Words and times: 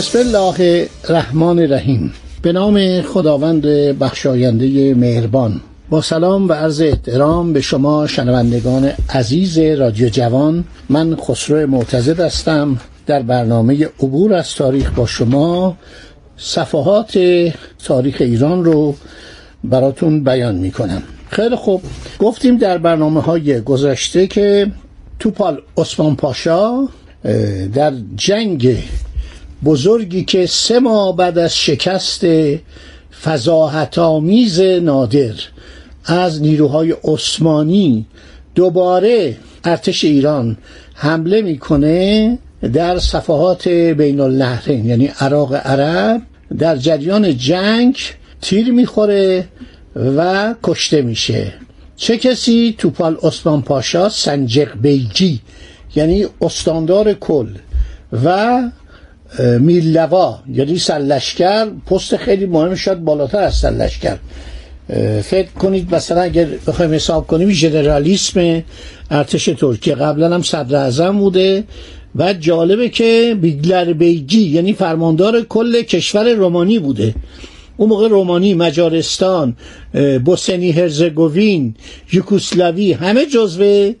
بسم 0.00 0.18
الله 0.18 0.88
الرحمن 1.08 1.58
الرحیم. 1.58 2.12
به 2.42 2.52
نام 2.52 3.02
خداوند 3.02 3.62
بخشاینده 3.98 4.94
مهربان. 4.94 5.60
با 5.90 6.00
سلام 6.00 6.48
و 6.48 6.52
عرض 6.52 6.80
احترام 6.80 7.52
به 7.52 7.60
شما 7.60 8.06
شنوندگان 8.06 8.92
عزیز 9.10 9.58
رادیو 9.58 10.08
جوان. 10.08 10.64
من 10.88 11.16
خسرو 11.16 11.66
معتزد 11.66 12.20
هستم. 12.20 12.78
در 13.06 13.22
برنامه 13.22 13.88
عبور 14.00 14.34
از 14.34 14.54
تاریخ 14.54 14.90
با 14.90 15.06
شما 15.06 15.76
صفحات 16.36 17.18
تاریخ 17.84 18.16
ایران 18.20 18.64
رو 18.64 18.94
براتون 19.64 20.24
بیان 20.24 20.54
می 20.54 20.70
کنم 20.70 21.02
خیلی 21.30 21.56
خوب. 21.56 21.82
گفتیم 22.18 22.56
در 22.56 22.78
برنامه 22.78 23.20
های 23.20 23.60
گذشته 23.60 24.26
که 24.26 24.66
توپال 25.18 25.62
عثمان 25.76 26.16
پاشا 26.16 26.88
در 27.74 27.92
جنگ 28.16 28.76
بزرگی 29.64 30.24
که 30.24 30.46
سه 30.46 30.78
ماه 30.78 31.16
بعد 31.16 31.38
از 31.38 31.56
شکست 31.56 32.26
فضاحت 33.22 33.98
آمیز 33.98 34.60
نادر 34.60 35.34
از 36.04 36.42
نیروهای 36.42 36.94
عثمانی 37.04 38.06
دوباره 38.54 39.36
ارتش 39.64 40.04
ایران 40.04 40.56
حمله 40.94 41.42
می‌کنه 41.42 42.38
در 42.72 42.98
صفحات 42.98 43.68
بین 43.68 44.20
النهرین 44.20 44.84
یعنی 44.84 45.06
عراق 45.06 45.54
عرب 45.54 46.22
در 46.58 46.76
جریان 46.76 47.36
جنگ 47.36 47.96
تیر 48.40 48.72
می‌خوره 48.72 49.48
و 49.96 50.54
کشته 50.62 51.02
میشه. 51.02 51.52
چه 51.96 52.16
کسی؟ 52.16 52.74
توپال 52.78 53.16
عثمان 53.22 53.62
پاشا 53.62 54.08
سنجق 54.08 54.68
بیجی 54.80 55.40
یعنی 55.96 56.26
استاندار 56.40 57.12
کل 57.12 57.48
و 58.24 58.62
میلوا 59.38 60.38
یعنی 60.52 60.78
سرلشکر 60.78 61.66
پست 61.86 62.16
خیلی 62.16 62.46
مهم 62.46 62.74
شد 62.74 62.94
بالاتر 62.94 63.42
از 63.42 63.54
سرلشکر. 63.54 64.16
فکر 65.22 65.50
کنید 65.58 65.94
مثلا 65.94 66.20
اگر 66.20 66.46
بخوایم 66.66 66.94
حساب 66.94 67.26
کنیم 67.26 67.50
ژنرالیسم 67.50 68.62
ارتش 69.10 69.44
ترکیه 69.44 69.94
قبلا 69.94 70.34
هم 70.34 70.42
صدر 70.42 70.76
اعظم 70.76 71.18
بوده. 71.18 71.64
و 72.16 72.32
جالبه 72.32 72.88
که 72.88 73.36
بیگلر 73.40 73.92
بیگی 73.92 74.40
یعنی 74.40 74.72
فرماندار 74.72 75.40
کل 75.40 75.82
کشور 75.82 76.32
رومانی 76.32 76.78
بوده. 76.78 77.14
اون 77.76 77.88
موقع 77.88 78.08
رومانی 78.08 78.54
مجارستان 78.54 79.56
بوسنی 80.24 80.70
هرزگوین 80.70 81.74
یوکوسلاوی 82.12 82.92
همه 82.92 83.26
جزوه 83.26 83.94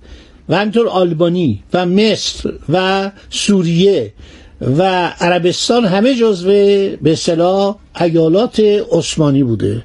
و 0.48 0.56
همینطور 0.56 0.88
آلبانی 0.88 1.62
و 1.74 1.86
مصر 1.86 2.52
و 2.68 3.10
سوریه. 3.30 4.12
و 4.60 4.82
عربستان 5.20 5.84
همه 5.84 6.14
جزو 6.14 6.48
به 7.02 7.14
صلاح 7.14 7.76
ایالات 8.00 8.60
عثمانی 8.92 9.44
بوده. 9.44 9.82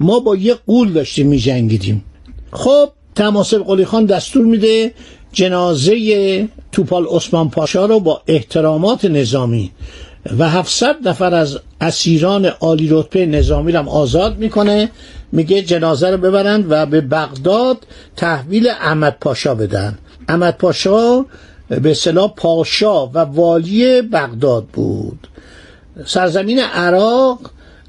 ما 0.00 0.20
با 0.20 0.36
یه 0.36 0.54
قول 0.66 0.92
داشتیم 0.92 1.26
می 1.26 1.38
جنگیدیم. 1.38 2.04
خب 2.52 2.88
تماسب 3.14 3.58
قلی 3.58 3.84
خان 3.84 4.06
دستور 4.06 4.44
میده 4.44 4.92
جنازه 5.32 6.48
توپال 6.72 7.06
عثمان 7.06 7.50
پاشا 7.50 7.86
رو 7.86 8.00
با 8.00 8.22
احترامات 8.26 9.04
نظامی 9.04 9.70
و 10.38 10.48
700 10.48 11.08
نفر 11.08 11.34
از 11.34 11.58
اسیران 11.80 12.46
عالی 12.46 12.88
رتبه 12.90 13.26
نظامی 13.26 13.72
رو 13.72 13.88
آزاد 13.88 14.38
می‌کنه. 14.38 14.90
میگه 15.32 15.62
جنازه 15.62 16.10
رو 16.10 16.16
ببرند 16.16 16.66
و 16.68 16.86
به 16.86 17.00
بغداد 17.00 17.86
تحویل 18.16 18.68
احمد 18.68 19.16
پاشا 19.20 19.54
بدن. 19.54 19.98
احمد 20.28 20.56
پاشا 20.56 21.24
به 21.68 21.90
اصطلاح 21.90 22.34
پاشا 22.36 23.06
و 23.06 23.18
والی 23.18 24.02
بغداد 24.02 24.64
بود. 24.64 25.28
سرزمین 26.06 26.58
عراق 26.58 27.38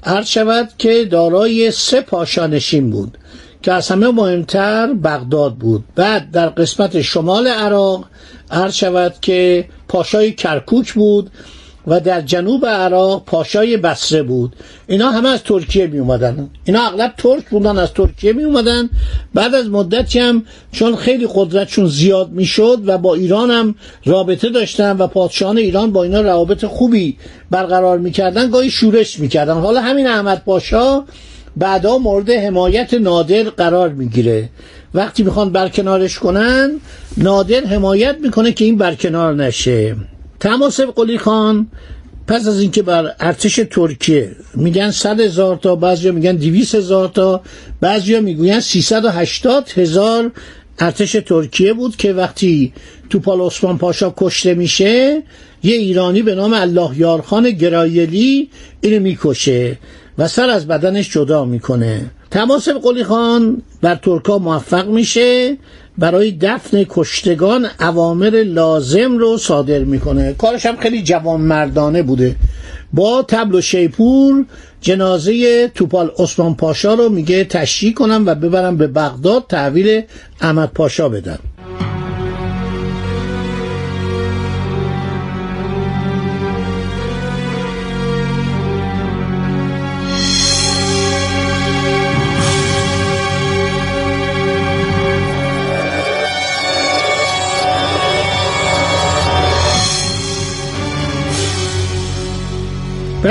عرض 0.04 0.26
شود 0.26 0.68
که 0.78 1.04
دارای 1.04 1.70
سه 1.70 2.00
پاشا 2.00 2.46
نشین 2.46 2.90
بود 2.90 3.18
که 3.62 3.72
از 3.72 3.88
همه 3.88 4.10
مهمتر 4.10 4.92
بغداد 4.92 5.54
بود. 5.54 5.84
بعد 5.94 6.30
در 6.30 6.48
قسمت 6.48 7.02
شمال 7.02 7.46
عراق 7.46 8.04
عرض 8.50 8.74
شود 8.74 9.14
که 9.20 9.68
پاشای 9.88 10.32
کرکوک 10.32 10.92
بود 10.92 11.30
و 11.86 12.00
در 12.00 12.20
جنوب 12.20 12.66
عراق 12.66 13.24
پاشای 13.24 13.76
بسره 13.76 14.22
بود. 14.22 14.56
اینا 14.86 15.10
همه 15.10 15.28
از 15.28 15.42
ترکیه 15.42 15.86
می 15.86 15.98
اومدن. 15.98 16.50
اینا 16.64 16.86
اغلب 16.86 17.14
ترک 17.18 17.48
بودن 17.48 17.78
از 17.78 17.92
ترکیه 17.92 18.32
می 18.32 18.44
اومدن. 18.44 18.90
بعد 19.34 19.54
از 19.54 19.68
مدتی 19.68 20.18
هم 20.18 20.44
چون 20.72 20.96
خیلی 20.96 21.28
قدرتشون 21.34 21.86
زیاد 21.86 22.30
می 22.30 22.44
شد 22.44 22.82
و 22.86 22.98
با 22.98 23.14
ایران 23.14 23.50
هم 23.50 23.74
رابطه 24.04 24.48
داشتن 24.48 24.96
و 24.96 25.06
پادشاهان 25.06 25.58
ایران 25.58 25.92
با 25.92 26.02
اینا 26.02 26.20
روابط 26.20 26.64
خوبی 26.64 27.16
برقرار 27.50 27.98
می‌کردن 27.98 28.50
گاهی 28.50 28.70
شورش 28.70 29.18
می‌کردن 29.18 29.54
حالا 29.54 29.80
همین 29.80 30.06
احمد 30.06 30.42
پاشا 30.44 31.04
بعدا 31.56 31.98
مورد 31.98 32.30
حمایت 32.30 32.94
نادر 32.94 33.42
قرار 33.42 33.88
می‌گیره 33.88 34.48
وقتی 34.94 35.22
می‌خوان 35.22 35.52
برکنارش 35.52 36.18
کنن 36.18 36.80
نادر 37.16 37.64
حمایت 37.64 38.16
می‌کنه 38.22 38.52
که 38.52 38.64
این 38.64 38.78
برکنار 38.78 39.34
نشه. 39.34 39.96
تماسب 40.44 40.92
قلی 40.96 41.18
خان 41.18 41.66
پس 42.26 42.48
از 42.48 42.60
اینکه 42.60 42.82
بر 42.82 43.14
ارتش 43.20 43.60
ترکیه 43.70 44.36
میگن 44.54 44.90
صد 44.90 45.20
هزار 45.20 45.56
تا 45.56 45.76
بعضی 45.76 46.10
میگن 46.10 46.36
دیویس 46.36 46.74
هزار 46.74 47.08
تا 47.08 47.42
بعضی 47.80 48.20
می‌گوین 48.20 48.60
سیصد 48.60 49.04
و 49.04 49.08
هشتاد 49.08 49.68
هزار 49.76 50.32
ارتش 50.78 51.12
ترکیه 51.12 51.72
بود 51.72 51.96
که 51.96 52.12
وقتی 52.12 52.72
توپال 53.10 53.40
عثمان 53.40 53.78
پاشا 53.78 54.14
کشته 54.16 54.54
میشه 54.54 55.22
یه 55.62 55.74
ایرانی 55.74 56.22
به 56.22 56.34
نام 56.34 56.52
الله 56.52 56.98
یارخان 56.98 57.50
گرایلی 57.50 58.50
اینو 58.80 59.00
می‌کشه 59.00 59.78
و 60.18 60.28
سر 60.28 60.48
از 60.48 60.66
بدنش 60.66 61.10
جدا 61.10 61.44
می‌کنه. 61.44 62.10
تماسب 62.34 62.78
قلی 62.82 63.04
خان 63.04 63.62
بر 63.82 63.94
ترکا 63.94 64.38
موفق 64.38 64.88
میشه 64.88 65.56
برای 65.98 66.32
دفن 66.32 66.84
کشتگان 66.88 67.66
اوامر 67.80 68.42
لازم 68.46 69.18
رو 69.18 69.38
صادر 69.38 69.78
می‌کنه. 69.78 70.32
کارش 70.32 70.66
هم 70.66 70.76
خیلی 70.76 71.02
جوان 71.02 71.40
مردانه 71.40 72.02
بوده. 72.02 72.36
با 72.92 73.22
تبل 73.28 73.54
و 73.54 73.60
شیپور 73.60 74.44
جنازه 74.80 75.68
توپال 75.74 76.10
عثمان 76.18 76.54
پاشا 76.54 76.94
رو 76.94 77.08
میگه 77.08 77.44
تشییع 77.44 77.94
کنم 77.94 78.22
و 78.26 78.34
ببرم 78.34 78.76
به 78.76 78.86
بغداد 78.86 79.44
تحویل 79.48 80.02
احمد 80.40 80.70
پاشا 80.70 81.08
بدم 81.08 81.38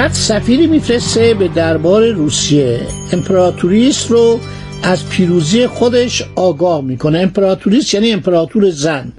بعد 0.04 0.14
سفیری 0.14 0.68
میفرسته 0.68 1.34
به 1.34 1.48
دربار 1.48 2.06
روسیه. 2.06 2.80
امپراتوریس 3.12 4.12
رو 4.12 4.40
از 4.84 5.10
پیروزی 5.10 5.68
خودش 5.68 6.24
آگاه 6.36 6.82
می‌کنه. 6.82 7.20
امپراتوریس 7.20 7.94
یعنی 7.94 8.12
امپراتور 8.12 8.70
زن. 8.70 9.12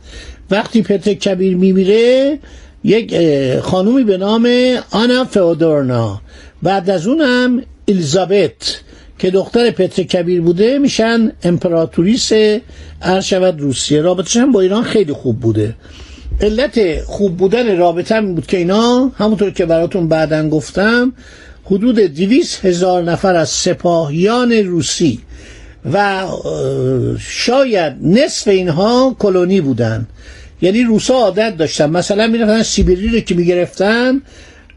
وقتی 0.50 0.82
پتر 0.82 1.14
کبیر 1.14 1.56
میمیره 1.56 2.38
یک 2.84 3.14
خانومی 3.58 4.04
به 4.04 4.16
نام 4.16 4.48
آنا 4.90 5.24
فئودورنا. 5.24 6.20
بعد 6.62 6.90
از 6.90 7.06
اونم 7.06 7.62
الیزابت 7.88 8.80
که 9.18 9.30
دختر 9.30 9.70
پتر 9.70 10.02
کبیر 10.02 10.40
بوده 10.40 10.78
میشن 10.78 11.32
امپراتوریس 11.42 12.32
ارشود 13.02 13.60
روسیه. 13.60 14.00
رابطش 14.00 14.36
هم 14.36 14.52
با 14.52 14.60
ایران 14.60 14.82
خیلی 14.82 15.12
خوب 15.12 15.40
بوده. 15.40 15.74
علت 16.40 17.00
خوب 17.00 17.36
بودن 17.36 17.78
رابطه 17.78 18.14
هم 18.14 18.34
بود 18.34 18.46
که 18.46 18.56
اینا 18.56 19.12
همونطور 19.18 19.50
که 19.50 19.66
براتون 19.66 20.08
بعدا 20.08 20.48
گفتم 20.48 21.12
حدود 21.64 21.98
دویس 21.98 22.64
هزار 22.64 23.02
نفر 23.02 23.36
از 23.36 23.48
سپاهیان 23.48 24.52
روسی 24.52 25.20
و 25.92 26.24
شاید 27.18 27.92
نصف 28.02 28.48
اینها 28.48 29.16
کلونی 29.18 29.60
بودن. 29.60 30.06
یعنی 30.62 30.82
روسا 30.82 31.14
عادت 31.14 31.56
داشتن. 31.56 31.90
مثلا 31.90 32.26
می‌رفتن 32.26 32.62
سیبری 32.62 33.08
رو 33.08 33.20
که 33.20 33.34
می‌گرفتن 33.34 34.22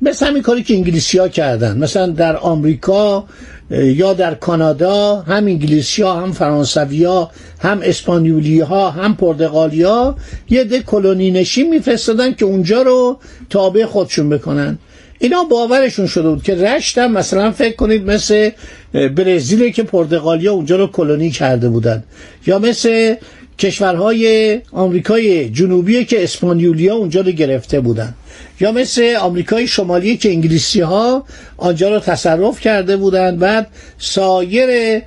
مثل 0.01 0.27
همین 0.27 0.41
کاری 0.41 0.63
که 0.63 0.73
انگلیسی 0.73 1.17
ها 1.17 1.27
کردن. 1.27 1.77
مثلا 1.77 2.07
در 2.07 2.37
آمریکا 2.37 3.25
یا 3.71 4.13
در 4.13 4.33
کانادا 4.33 5.15
هم 5.15 5.45
انگلیسی 5.45 6.01
ها 6.01 6.21
هم 6.21 6.31
فرانسوی 6.31 7.03
ها 7.03 7.31
هم 7.59 7.79
اسپانیولی 7.83 8.59
ها 8.59 8.89
هم 8.89 9.15
پرتغالی 9.15 9.83
ها 9.83 10.15
یه 10.49 10.63
ده 10.63 10.79
کلونی 10.79 11.31
نشین 11.31 11.69
میفرستادن 11.69 12.33
که 12.33 12.45
اونجا 12.45 12.81
رو 12.81 13.19
تابع 13.49 13.85
خودشون 13.85 14.29
بکنن. 14.29 14.77
اینا 15.19 15.43
باورشون 15.43 16.07
شده 16.07 16.29
بود 16.29 16.43
که 16.43 16.55
رشت 16.55 16.97
هم 16.97 17.11
مثلا 17.11 17.51
فکر 17.51 17.75
کنید 17.75 18.11
مثل 18.11 18.49
برزیل 18.93 19.69
که 19.69 19.83
پرتغالیا 19.83 20.53
اونجا 20.53 20.75
رو 20.75 20.87
کلونی 20.87 21.31
کرده 21.31 21.69
بودن. 21.69 22.03
یا 22.47 22.59
مثل 22.59 23.15
کشورهای 23.59 24.61
آمریکای 24.71 25.49
جنوبی 25.49 26.05
که 26.05 26.23
اسپانیولیا 26.23 26.95
اونجا 26.95 27.21
رو 27.21 27.31
گرفته 27.31 27.79
بودن. 27.79 28.13
یا 28.59 28.71
مثل 28.71 29.15
آمریکای 29.19 29.67
شمالی 29.67 30.17
که 30.17 30.29
انگلیسی 30.29 30.81
ها 30.81 31.23
آنجا 31.57 31.89
رو 31.89 31.99
تصرف 31.99 32.59
کرده 32.59 32.97
بودند 32.97 33.39
بعد 33.39 33.67
سایر 33.97 35.01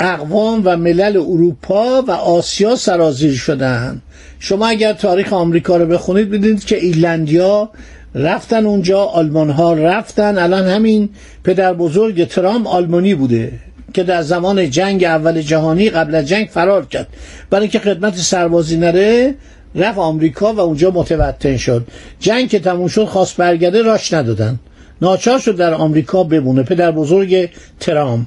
اقوام 0.00 0.62
و 0.64 0.76
ملل 0.76 1.16
اروپا 1.16 2.02
و 2.02 2.10
آسیا 2.10 2.76
سرازیر 2.76 3.34
شدن. 3.34 4.02
شما 4.38 4.66
اگر 4.66 4.92
تاریخ 4.92 5.32
آمریکا 5.32 5.76
رو 5.76 5.86
بخونید 5.86 6.30
ببینید 6.30 6.64
که 6.64 6.76
ایرلندیا 6.76 7.70
رفتن 8.14 8.66
اونجا 8.66 9.00
آلمان 9.04 9.50
ها 9.50 9.74
رفتن. 9.74 10.38
الان 10.38 10.66
همین 10.66 11.08
پدر 11.44 11.72
بزرگ 11.72 12.28
ترام 12.28 12.66
آلمانی 12.66 13.14
بوده. 13.14 13.52
که 13.94 14.02
در 14.02 14.22
زمان 14.22 14.70
جنگ 14.70 15.04
اول 15.04 15.40
جهانی 15.40 15.90
قبل 15.90 16.14
از 16.14 16.28
جنگ 16.28 16.48
فرار 16.48 16.86
کرد. 16.86 17.08
برای 17.50 17.62
اینکه 17.62 17.78
خدمت 17.78 18.16
سربازی 18.16 18.76
نره 18.76 19.34
رفت 19.74 19.98
آمریکا 19.98 20.52
و 20.52 20.60
اونجا 20.60 20.90
متوطن 20.90 21.56
شد. 21.56 21.86
جنگ 22.20 22.48
که 22.48 22.58
تموم 22.58 22.88
شد 22.88 23.04
خواست 23.04 23.36
برگرده 23.36 23.82
راش 23.82 24.12
ندادن. 24.12 24.58
ناچار 25.02 25.38
شد 25.38 25.56
در 25.56 25.74
آمریکا 25.74 26.24
بمونه. 26.24 26.62
پدر 26.62 26.90
بزرگ 26.90 27.50
ترام 27.80 28.26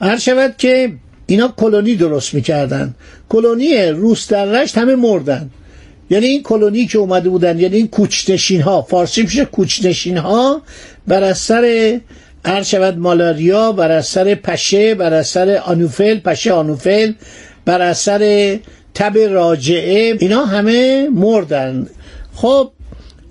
هر 0.00 0.18
شود 0.18 0.54
که 0.58 0.92
اینا 1.26 1.54
کلونی 1.56 1.96
درست 1.96 2.34
می‌کردن. 2.34 2.94
کلونی 3.28 3.86
روس 3.86 4.28
در 4.28 4.44
رشت 4.44 4.78
همه 4.78 4.94
مردن. 4.94 5.50
یعنی 6.10 6.26
این 6.26 6.42
کلونی 6.42 6.86
که 6.86 6.98
اومده 6.98 7.28
بودن 7.28 7.58
یعنی 7.58 7.76
این 7.76 7.88
کوچنشین 7.88 8.60
ها 8.60 8.82
فارسی 8.82 9.22
میشه 9.22 9.44
کوچنشین 9.44 10.16
ها 10.16 10.62
بر 11.06 11.22
اثر 11.22 12.00
هر 12.44 12.62
شود 12.62 12.98
مالاریا 12.98 13.72
بر 13.72 13.90
اثر 13.90 14.34
پشه 14.34 14.94
بر 14.94 15.14
اثر 15.14 15.60
آنوفل 15.64 16.18
پشه 16.18 16.52
آنوفل 16.52 17.12
بر 17.64 17.82
اثر 17.82 18.58
تب 18.94 19.18
راجعه 19.18 20.16
اینا 20.20 20.44
همه 20.44 21.08
مردن. 21.08 21.86
خب 22.34 22.70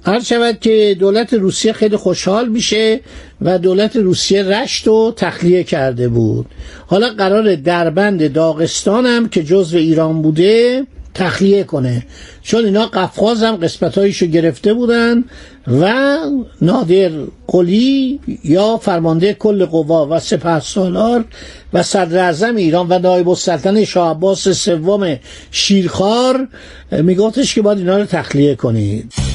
هر 0.06 0.20
شود 0.20 0.60
که 0.60 0.96
دولت 1.00 1.34
روسیه 1.34 1.74
خیلی 1.74 1.96
خوشحال 1.96 2.50
میشه 2.50 3.00
و 3.42 3.58
دولت 3.58 3.96
روسیه 3.96 4.44
رشت 4.44 4.88
و 4.88 5.14
تخلیه 5.18 5.64
کرده 5.64 6.08
بود. 6.10 6.46
حالا 6.88 7.10
قرار 7.10 7.56
دربند 7.56 8.34
داغستان 8.34 9.06
هم 9.06 9.30
که 9.30 9.44
جزو 9.44 9.78
ایران 9.78 10.22
بوده 10.22 10.84
تخلیه 11.14 11.64
کنه. 11.64 12.06
چون 12.42 12.66
اینا 12.66 12.86
قفقاز 12.86 13.44
هم 13.44 13.56
قسمت 13.56 13.98
گرفته 14.26 14.74
بودن 14.74 15.24
و 15.68 16.18
نادر 16.62 17.12
قلی 17.48 18.20
یا 18.44 18.78
فرمانده 18.78 19.34
کل 19.34 19.66
قوا 19.66 20.08
و 20.08 20.20
سپه 20.20 20.60
سالار 20.60 21.26
و 21.74 21.84
صدر 21.84 22.46
ایران 22.56 22.88
و 22.90 23.00
نایب 23.00 23.30
السلطنه 23.30 23.86
شاه 23.86 24.12
عباس 24.12 24.48
سوم 24.48 25.20
شیرخوار 25.52 26.48
میگفتش 26.92 27.56
که 27.56 27.62
باید 27.62 27.78
اینا 27.78 27.98
رو 27.98 28.06
تخلیه 28.06 28.56
کنید. 28.56 29.31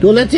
دولت 0.00 0.36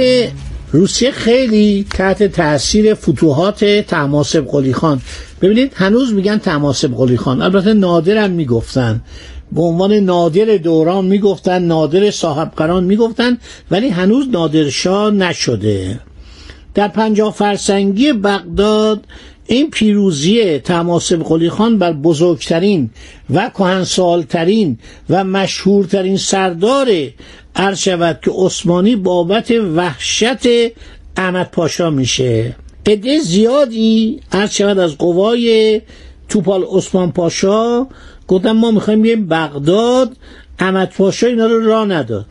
روسیه 0.72 1.10
خیلی 1.10 1.86
تحت 1.90 2.22
تاثیر 2.22 2.94
فتوحات 2.94 3.64
تماسب 3.64 4.46
قلی 4.46 4.72
خان. 4.72 5.00
ببینید 5.42 5.72
هنوز 5.74 6.12
میگن 6.14 6.38
تماسب 6.38 6.94
قلی 6.94 7.16
خان. 7.16 7.42
البته 7.42 7.72
نادرم 7.72 8.30
می‌گفتن. 8.30 9.02
به 9.52 9.60
عنوان 9.60 9.92
نادر 9.92 10.56
دوران 10.56 11.04
می‌گفتن 11.04 11.62
نادر 11.62 12.10
صاحب 12.10 12.52
قران 12.56 12.84
می‌گفتن 12.84 13.38
ولی 13.70 13.88
هنوز 13.88 14.28
نادرشاه 14.28 15.10
نشده. 15.10 16.00
در 16.74 16.88
پنجاه 16.88 17.32
فرسنگی 17.32 18.12
بغداد 18.12 19.04
این 19.50 19.70
پیروزی 19.70 20.58
تماسب 20.58 21.22
قلی 21.22 21.50
خان 21.50 21.78
بر 21.78 21.92
بزرگترین 21.92 22.90
و 23.30 23.48
کهنسالترین 23.48 24.78
و 25.10 25.24
مشهورترین 25.24 26.16
سردار 26.16 26.88
عرض 27.56 27.78
شود 27.78 28.18
که 28.24 28.30
عثمانی 28.34 28.96
بابت 28.96 29.50
وحشت 29.50 30.46
احمد 31.16 31.50
پاشا 31.50 31.90
میشه. 31.90 32.56
عده 32.86 33.18
زیادی 33.20 34.20
عرض 34.32 34.52
شود 34.52 34.78
از 34.78 34.98
قوای 34.98 35.80
توپال 36.28 36.64
عثمان 36.70 37.12
پاشا. 37.12 37.86
گفتم 38.28 38.52
ما 38.52 38.70
می‌خوایم 38.70 39.02
بریم 39.02 39.28
بغداد 39.28 40.16
احمد 40.58 40.90
پاشا 40.90 41.26
اینا 41.26 41.46
رو 41.46 41.66
راه 41.66 41.86
نداد. 41.86 42.26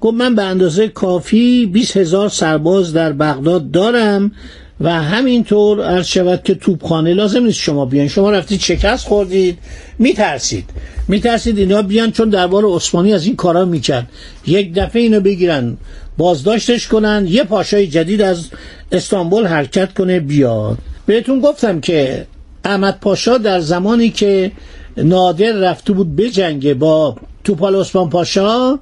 گفت 0.00 0.14
من 0.14 0.34
به 0.34 0.42
اندازه 0.42 0.88
کافی 0.88 1.66
20 1.66 1.96
هزار 1.96 2.28
سرباز 2.28 2.92
در 2.92 3.12
بغداد 3.12 3.70
دارم. 3.70 4.32
و 4.80 5.02
همینطور 5.02 5.84
عرض 5.84 6.06
شود 6.06 6.42
که 6.42 6.54
توپخانه 6.54 7.14
لازم 7.14 7.44
نیست 7.44 7.58
شما 7.60 7.84
بیان 7.84 8.08
شما 8.08 8.30
رفتید 8.30 8.60
شکست 8.60 9.06
خوردید 9.06 9.58
میترسید. 9.98 10.70
میترسید 11.08 11.58
اینا 11.58 11.82
بیان 11.82 12.12
چون 12.12 12.28
دربار 12.28 12.64
عثمانی 12.64 13.12
از 13.12 13.26
این 13.26 13.36
کارا 13.36 13.64
می‌کرد. 13.64 14.08
یک 14.46 14.74
دفعه 14.74 15.02
اینو 15.02 15.20
بگیرن 15.20 15.76
بازداشتش 16.16 16.88
کنن 16.88 17.26
یه 17.28 17.44
پاشای 17.44 17.86
جدید 17.86 18.22
از 18.22 18.48
استانبول 18.92 19.46
حرکت 19.46 19.94
کنه 19.94 20.20
بیاد. 20.20 20.78
بهتون 21.06 21.40
گفتم 21.40 21.80
که 21.80 22.26
احمد 22.64 22.98
پاشا 23.00 23.38
در 23.38 23.60
زمانی 23.60 24.10
که 24.10 24.52
نادر 24.96 25.52
رفته 25.52 25.92
بود 25.92 26.16
بجنگه 26.16 26.74
با 26.74 27.16
توپال 27.44 27.76
عثمان 27.76 28.10
پاشا 28.10 28.78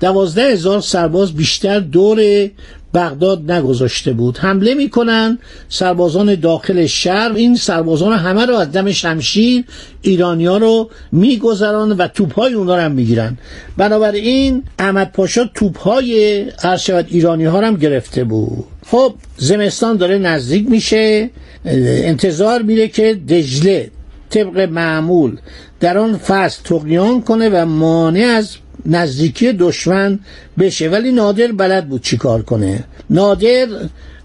دوازده 0.00 0.42
هزار 0.42 0.80
سرباز 0.80 1.32
بیشتر 1.32 1.80
دور 1.80 2.50
بغداد 2.94 3.52
نگذاشته 3.52 4.12
بود. 4.12 4.38
حمله 4.38 4.74
می‌کنن 4.74 5.38
سربازان 5.68 6.34
داخل 6.34 6.86
شهر. 6.86 7.32
این 7.32 7.56
سربازان 7.56 8.12
همه 8.18 8.46
رو 8.46 8.54
از 8.54 8.72
دم 8.72 8.92
شمشیر 8.92 9.64
ایرانیا 10.02 10.56
رو 10.56 10.90
میگذران 11.12 11.92
و 11.92 12.08
توپهای 12.08 12.52
اونا 12.52 12.76
رو 12.76 12.82
هم 12.82 12.92
می‌گیرن. 12.92 13.38
بنابراین 13.76 14.62
احمد 14.78 15.12
پاشا 15.12 15.50
توپهای 15.54 16.44
شود 16.78 17.06
ایرانی 17.08 17.44
ها 17.44 17.60
هم 17.60 17.76
گرفته 17.76 18.24
بود. 18.24 18.64
خب 18.86 19.14
زمستان 19.36 19.96
داره 19.96 20.18
نزدیک 20.18 20.70
میشه. 20.70 21.30
انتظار 21.64 22.62
میره 22.62 22.88
که 22.88 23.14
دجله 23.14 23.90
طبق 24.30 24.58
معمول 24.58 25.36
در 25.80 25.98
آن 25.98 26.16
فصل 26.16 26.62
تقیان 26.64 27.22
کنه 27.22 27.48
و 27.48 27.66
مانع 27.66 28.24
از 28.24 28.56
نزدیکی 28.86 29.52
دشمن 29.52 30.18
بشه. 30.58 30.88
ولی 30.88 31.12
نادر 31.12 31.52
بلد 31.52 31.88
بود 31.88 32.02
چیکار 32.02 32.42
کنه. 32.42 32.84
نادر 33.10 33.66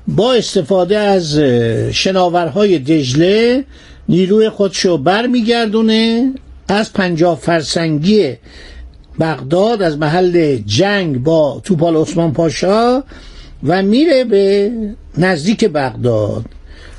با 0.07 0.33
استفاده 0.33 0.97
از 0.97 1.39
شناورهای 1.91 2.79
دجله 2.79 3.65
نیروی 4.09 4.49
خودشو 4.49 4.97
برمیگردونه. 4.97 6.33
از 6.67 6.93
پنجاه 6.93 7.39
فرسنگی 7.39 8.33
بغداد 9.19 9.81
از 9.81 9.97
محل 9.97 10.55
جنگ 10.65 11.23
با 11.23 11.61
توپال 11.63 11.95
عثمان 11.95 12.33
پاشا 12.33 13.03
و 13.63 13.81
میره 13.83 14.23
به 14.23 14.71
نزدیک 15.17 15.65
بغداد. 15.65 16.45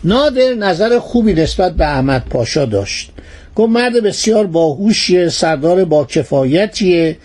نادر 0.04 0.54
نظر 0.54 0.98
خوبی 0.98 1.32
نسبت 1.32 1.72
به 1.72 1.86
احمد 1.86 2.24
پاشا 2.30 2.64
داشت. 2.64 3.10
گفت 3.56 3.70
مرد 3.70 4.02
بسیار 4.02 4.46
باهوشیه 4.46 5.28
سردار 5.28 5.84
با 5.84 6.04
کفایتیه. 6.04 7.16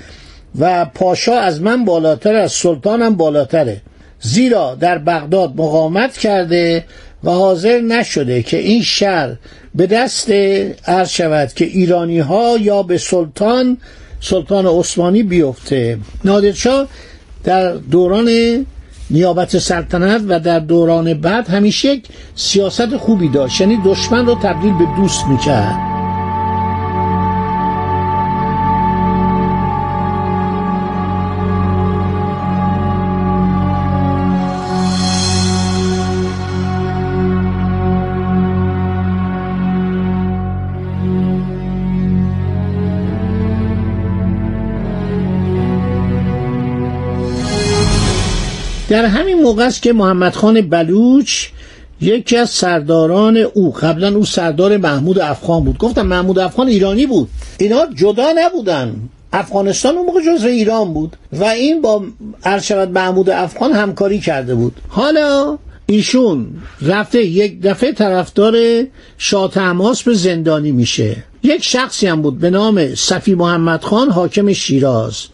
و 0.60 0.86
پاشا 0.86 1.40
از 1.40 1.62
من 1.62 1.86
بالاتر 1.86 2.36
از 2.36 2.52
سلطانم 2.52 3.16
بالاتره. 3.16 3.82
زیرا 4.22 4.76
در 4.76 4.98
بغداد 4.98 5.54
مقامت 5.56 6.18
کرده 6.18 6.86
و 7.24 7.32
حاضر 7.32 7.80
نشده 7.80 8.44
که 8.44 8.58
این 8.58 8.82
شهر 8.82 9.36
به 9.76 9.88
دست 9.88 10.32
عرض 10.88 11.10
شود 11.10 11.54
که 11.54 11.66
ایرانی 11.66 12.20
ها 12.20 12.58
یا 12.62 12.84
به 12.84 12.98
سلطان 12.98 13.78
سلطان 14.22 14.66
عثمانی 14.66 15.24
بیفته. 15.24 15.98
نادرشاه 16.24 16.88
در 17.44 17.72
دوران 17.72 18.30
نیابت 19.10 19.58
سلطنت 19.58 20.22
و 20.28 20.40
در 20.40 20.60
دوران 20.60 21.14
بعد 21.14 21.48
همیشه 21.48 21.94
یک 21.94 22.08
سیاست 22.36 22.98
خوبی 22.98 23.30
داشت. 23.30 23.62
یعنی 23.62 23.78
دشمن 23.86 24.26
رو 24.26 24.36
تبدیل 24.36 24.74
به 24.74 24.86
دوست 24.98 25.26
می‌کرد. 25.26 25.95
در 48.96 49.06
همین 49.06 49.42
موقع 49.42 49.66
است 49.66 49.82
که 49.82 49.94
محمد 49.94 50.36
خان 50.36 50.62
بلوچ 50.62 51.48
یکی 52.02 52.38
از 52.38 52.50
سرداران 52.50 53.38
او 53.38 53.72
قبلا 53.74 54.16
او 54.16 54.26
سردار 54.26 54.78
محمود 54.78 55.20
افغان 55.20 55.64
بود. 55.64 55.78
گفتم 55.78 56.02
محمود 56.08 56.40
افغان 56.40 56.68
ایرانی 56.68 57.06
بود. 57.06 57.30
اینا 57.58 57.88
جدا 57.96 58.34
نبودن. 58.38 58.96
افغانستان 59.34 59.98
اون 59.98 60.06
موقع 60.06 60.20
جزو 60.22 60.48
ایران 60.48 60.94
بود 60.94 61.16
و 61.34 61.44
این 61.44 61.82
با 61.82 62.04
ارشد 62.44 62.90
محمود 62.90 63.30
افغان 63.30 63.72
همکاری 63.72 64.20
کرده 64.20 64.56
بود. 64.56 64.76
حالا 64.88 65.58
ایشون 65.86 66.48
رفته 66.82 67.26
یک 67.26 67.62
دفعه 67.62 67.92
طرفدار 67.92 68.56
شاه 69.18 69.52
تماس 69.52 70.04
به 70.04 70.14
زندانی 70.14 70.72
میشه. 70.72 71.16
یک 71.44 71.64
شخصی 71.64 72.08
هم 72.08 72.22
بود 72.22 72.40
به 72.40 72.50
نام 72.50 72.96
صفی 72.96 73.36
محمد 73.36 73.84
خان 73.84 74.10
حاکم 74.10 74.54
شیراز. 74.54 75.28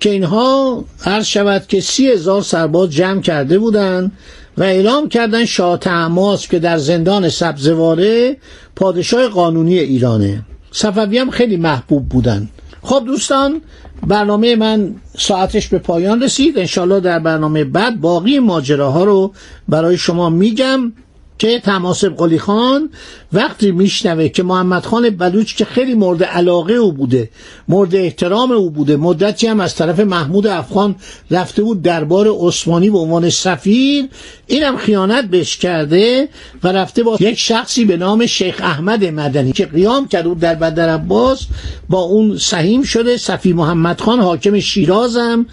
که 0.00 0.10
اینها 0.10 0.84
عرض 1.04 1.26
شود 1.26 1.66
که 1.66 1.80
سی 1.80 2.08
هزار 2.08 2.42
سرباز 2.42 2.90
جمع 2.90 3.20
کرده 3.20 3.58
بودند 3.58 4.12
و 4.58 4.62
اعلام 4.62 5.08
کردن 5.08 5.44
شاه 5.44 5.78
تماس 5.78 6.48
که 6.48 6.58
در 6.58 6.78
زندان 6.78 7.28
سبزواره 7.28 8.36
پادشاه 8.76 9.28
قانونی 9.28 9.78
ایرانه. 9.78 10.42
صفوی 10.72 11.18
هم 11.18 11.30
خیلی 11.30 11.56
محبوب 11.56 12.08
بودن 12.08 12.48
خب 12.82 13.02
دوستان 13.06 13.60
برنامه 14.06 14.56
من 14.56 14.94
ساعتش 15.18 15.68
به 15.68 15.78
پایان 15.78 16.22
رسید. 16.22 16.58
انشالله 16.58 17.00
در 17.00 17.18
برنامه 17.18 17.64
بعد 17.64 18.00
باقی 18.00 18.38
ماجراها 18.38 19.04
رو 19.04 19.32
برای 19.68 19.96
شما 19.96 20.30
میگم. 20.30 20.92
که 21.40 21.60
تماسب 21.60 22.16
قلی 22.16 22.38
خان 22.38 22.90
وقتی 23.32 23.72
میشنوه 23.72 24.28
که 24.28 24.42
محمد 24.42 24.86
خان 24.86 25.10
بلوچ 25.10 25.54
که 25.54 25.64
خیلی 25.64 25.94
مورد 25.94 26.24
علاقه 26.24 26.74
او 26.74 26.92
بوده 26.92 27.30
مورد 27.68 27.94
احترام 27.94 28.52
او 28.52 28.70
بوده 28.70 28.96
مدتی 28.96 29.46
هم 29.46 29.60
از 29.60 29.74
طرف 29.74 30.00
محمود 30.00 30.46
افغان 30.46 30.96
رفته 31.30 31.62
بود 31.62 31.82
دربار 31.82 32.28
عثمانی 32.40 32.90
به 32.90 32.98
عنوان 32.98 33.30
سفیر 33.30 34.04
اینم 34.46 34.76
خیانت 34.76 35.24
بهش 35.24 35.56
کرده 35.56 36.28
و 36.62 36.68
رفته 36.68 37.02
با 37.02 37.16
یک 37.20 37.38
شخصی 37.38 37.84
به 37.84 37.96
نام 37.96 38.26
شیخ 38.26 38.60
احمد 38.62 39.04
مدنی 39.04 39.52
که 39.52 39.66
قیام 39.66 40.08
کرده 40.08 40.28
بود 40.28 40.40
در 40.40 40.54
بدر 40.54 40.88
عباس 40.88 41.46
با 41.88 42.00
اون 42.00 42.38
سهیم 42.38 42.82
شده 42.82 43.16
صفی 43.16 43.52
محمد 43.52 44.00
خان 44.00 44.20
حاکم 44.20 44.60
شیرازم 44.60 45.46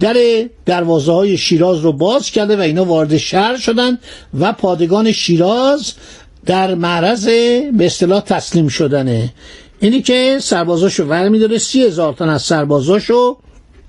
در 0.00 0.16
دروازه 0.66 1.12
های 1.12 1.36
شیراز 1.36 1.78
رو 1.78 1.92
باز 1.92 2.30
کرده 2.30 2.56
و 2.56 2.60
اینا 2.60 2.84
وارد 2.84 3.16
شهر 3.16 3.56
شدن 3.56 3.98
و 4.40 4.52
پادگان 4.52 5.12
شیراز 5.12 5.92
در 6.46 6.74
معرض 6.74 7.24
به 7.72 7.86
اصطلاح 7.86 8.20
تسلیم 8.20 8.68
شدنه. 8.68 9.32
اینی 9.80 10.02
که 10.02 10.38
سربازاشو 10.40 11.04
ور 11.04 11.58
سی 11.58 11.82
هزار 11.82 12.12
تن 12.12 12.28
از 12.28 12.42
سربازاشو 12.42 13.36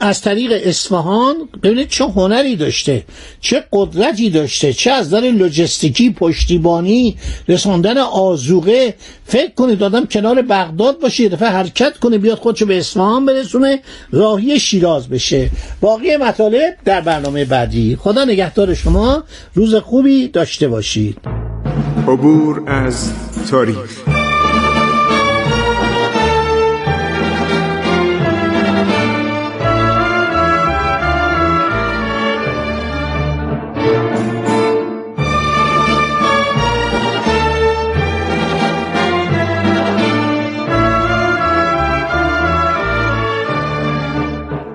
از 0.04 0.22
طریق 0.22 0.62
اصفهان 0.66 1.36
ببینید 1.64 1.90
چه 1.90 2.06
هنری 2.06 2.56
داشته 2.56 3.04
چه 3.42 3.64
قدرتی 3.72 4.30
داشته 4.30 4.74
چه 4.74 4.92
از 4.92 5.10
در 5.10 5.20
لوجستیکی 5.20 6.14
پشتیبانی 6.14 7.18
رساندن 7.48 7.98
آزوقه 7.98 8.96
فکر 9.26 9.52
کنید 9.52 9.80
دادم 9.80 10.06
کنار 10.06 10.42
بغداد 10.42 11.00
باشه 11.00 11.24
یه 11.24 11.36
حرکت 11.36 11.98
کنه 11.98 12.18
بیاد 12.18 12.38
خودشو 12.38 12.66
به 12.66 12.78
اصفهان 12.78 13.26
برسونه 13.26 13.80
راهی 14.12 14.60
شیراز 14.60 15.10
بشه. 15.10 15.50
باقی 15.82 16.18
مطالب 16.18 16.78
در 16.86 17.02
برنامه 17.02 17.46
بعدی. 17.46 17.98
خدا 18.02 18.26
نگهدار 18.26 18.74
شما 18.74 19.24
روز 19.54 19.76
خوبی 19.76 20.28
داشته 20.28 20.68
باشید. 20.68 21.18
عبور 22.08 22.64
از 22.70 23.12
تاریخ. 23.52 24.13